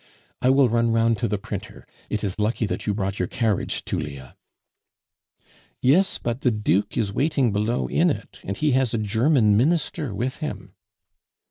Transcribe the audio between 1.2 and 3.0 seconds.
the printer. It is lucky that you